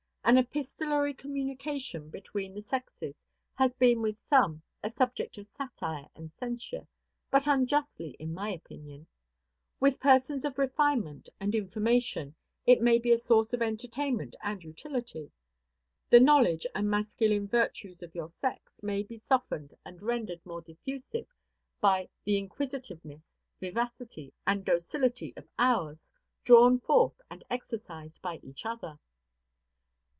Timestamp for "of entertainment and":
13.51-14.63